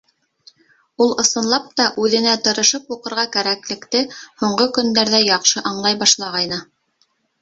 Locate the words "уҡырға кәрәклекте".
2.95-4.01